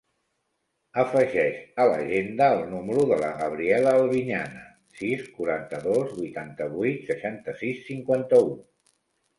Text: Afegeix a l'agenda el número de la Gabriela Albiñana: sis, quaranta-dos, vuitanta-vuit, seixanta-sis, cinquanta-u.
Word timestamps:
Afegeix 1.01 1.59
a 1.83 1.85
l'agenda 1.91 2.47
el 2.55 2.65
número 2.71 3.05
de 3.11 3.21
la 3.25 3.29
Gabriela 3.43 3.93
Albiñana: 4.01 4.65
sis, 5.03 5.31
quaranta-dos, 5.37 6.19
vuitanta-vuit, 6.19 7.09
seixanta-sis, 7.13 7.87
cinquanta-u. 7.93 8.53